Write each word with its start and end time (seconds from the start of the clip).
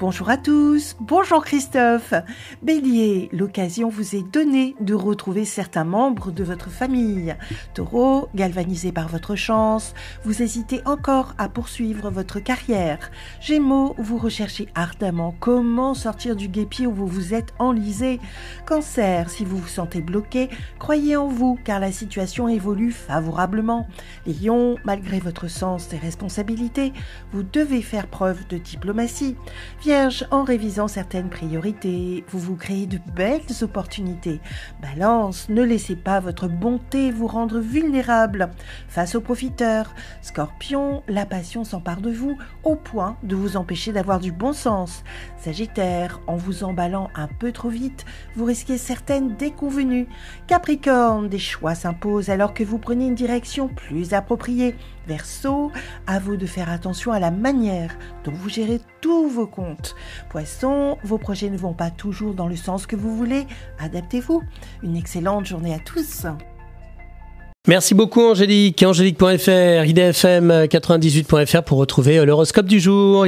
Bonjour 0.00 0.30
à 0.30 0.36
tous, 0.36 0.94
bonjour 1.00 1.44
Christophe. 1.44 2.14
Bélier, 2.62 3.28
l'occasion 3.32 3.88
vous 3.88 4.14
est 4.14 4.22
donnée 4.22 4.76
de 4.80 4.94
retrouver 4.94 5.44
certains 5.44 5.82
membres 5.82 6.30
de 6.30 6.44
votre 6.44 6.70
famille. 6.70 7.34
Taureau, 7.74 8.28
galvanisé 8.32 8.92
par 8.92 9.08
votre 9.08 9.34
chance, 9.34 9.94
vous 10.22 10.40
hésitez 10.40 10.82
encore 10.84 11.34
à 11.36 11.48
poursuivre 11.48 12.10
votre 12.10 12.38
carrière. 12.38 13.10
Gémeaux, 13.40 13.96
vous 13.98 14.18
recherchez 14.18 14.68
ardemment 14.76 15.34
comment 15.40 15.94
sortir 15.94 16.36
du 16.36 16.46
guépier 16.46 16.86
où 16.86 16.92
vous 16.92 17.08
vous 17.08 17.34
êtes 17.34 17.52
enlisé. 17.58 18.20
Cancer, 18.66 19.28
si 19.28 19.44
vous 19.44 19.56
vous 19.56 19.66
sentez 19.66 20.00
bloqué, 20.00 20.48
croyez 20.78 21.16
en 21.16 21.26
vous 21.26 21.58
car 21.64 21.80
la 21.80 21.90
situation 21.90 22.46
évolue 22.46 22.92
favorablement. 22.92 23.88
Lion, 24.28 24.76
malgré 24.84 25.18
votre 25.18 25.48
sens 25.48 25.88
des 25.88 25.98
responsabilités, 25.98 26.92
vous 27.32 27.42
devez 27.42 27.82
faire 27.82 28.06
preuve 28.06 28.46
de 28.46 28.58
diplomatie. 28.58 29.34
Vierge, 29.88 30.26
en 30.30 30.44
révisant 30.44 30.86
certaines 30.86 31.30
priorités, 31.30 32.22
vous 32.28 32.38
vous 32.38 32.56
créez 32.56 32.84
de 32.84 32.98
belles 33.16 33.40
opportunités. 33.62 34.38
Balance, 34.82 35.48
ne 35.48 35.62
laissez 35.62 35.96
pas 35.96 36.20
votre 36.20 36.46
bonté 36.46 37.10
vous 37.10 37.26
rendre 37.26 37.58
vulnérable 37.58 38.50
face 38.86 39.14
aux 39.14 39.22
profiteurs. 39.22 39.94
Scorpion, 40.20 41.02
la 41.08 41.24
passion 41.24 41.64
s'empare 41.64 42.02
de 42.02 42.10
vous 42.10 42.36
au 42.64 42.76
point 42.76 43.16
de 43.22 43.34
vous 43.34 43.56
empêcher 43.56 43.92
d'avoir 43.92 44.20
du 44.20 44.30
bon 44.30 44.52
sens. 44.52 45.04
Sagittaire, 45.38 46.20
en 46.26 46.36
vous 46.36 46.64
emballant 46.64 47.08
un 47.14 47.26
peu 47.26 47.50
trop 47.50 47.70
vite, 47.70 48.04
vous 48.36 48.44
risquez 48.44 48.76
certaines 48.76 49.36
déconvenues. 49.36 50.08
Capricorne, 50.48 51.30
des 51.30 51.38
choix 51.38 51.74
s'imposent 51.74 52.28
alors 52.28 52.52
que 52.52 52.62
vous 52.62 52.76
prenez 52.76 53.06
une 53.06 53.14
direction 53.14 53.68
plus 53.68 54.12
appropriée. 54.12 54.74
Verseau, 55.06 55.72
à 56.06 56.18
vous 56.18 56.36
de 56.36 56.44
faire 56.44 56.68
attention 56.68 57.12
à 57.12 57.18
la 57.18 57.30
manière 57.30 57.96
dont 58.24 58.32
vous 58.32 58.50
gérez 58.50 58.82
vos 59.28 59.46
comptes. 59.46 59.94
Poisson, 60.30 60.96
vos 61.02 61.18
projets 61.18 61.50
ne 61.50 61.56
vont 61.56 61.74
pas 61.74 61.90
toujours 61.90 62.34
dans 62.34 62.46
le 62.46 62.56
sens 62.56 62.86
que 62.86 62.96
vous 62.96 63.16
voulez. 63.16 63.46
Adaptez-vous. 63.78 64.42
Une 64.82 64.96
excellente 64.96 65.46
journée 65.46 65.74
à 65.74 65.78
tous. 65.78 66.26
Merci 67.66 67.94
beaucoup 67.94 68.22
Angélique. 68.22 68.82
Angélique.fr, 68.82 69.84
idfm98.fr 69.84 71.62
pour 71.64 71.76
retrouver 71.78 72.24
l'horoscope 72.24 72.66
du 72.66 72.80
jour. 72.80 73.26